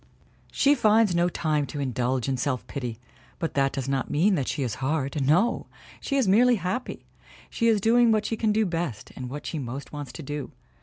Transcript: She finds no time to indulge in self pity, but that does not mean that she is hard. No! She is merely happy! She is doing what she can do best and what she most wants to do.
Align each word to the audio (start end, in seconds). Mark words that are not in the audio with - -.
She 0.51 0.73
finds 0.73 1.13
no 1.13 1.29
time 1.29 1.67
to 1.67 1.79
indulge 1.79 2.27
in 2.27 2.35
self 2.35 2.65
pity, 2.65 2.97
but 3.37 3.53
that 3.53 3.71
does 3.71 3.87
not 3.87 4.09
mean 4.09 4.33
that 4.33 4.47
she 4.47 4.63
is 4.63 4.81
hard. 4.81 5.23
No! 5.23 5.67
She 5.99 6.17
is 6.17 6.27
merely 6.27 6.55
happy! 6.55 7.05
She 7.51 7.67
is 7.67 7.79
doing 7.79 8.11
what 8.11 8.25
she 8.25 8.35
can 8.35 8.51
do 8.51 8.65
best 8.65 9.11
and 9.15 9.29
what 9.29 9.45
she 9.45 9.59
most 9.59 9.93
wants 9.93 10.11
to 10.13 10.23
do. 10.23 10.53